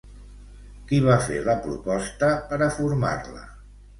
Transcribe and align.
Qui 0.91 1.01
va 1.07 1.17
fer 1.25 1.37
la 1.49 1.55
proposta 1.67 2.31
per 2.53 2.61
a 2.69 2.73
formar-la? 2.81 3.45